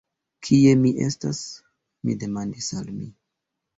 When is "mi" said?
0.85-0.93, 2.09-2.17, 2.97-3.11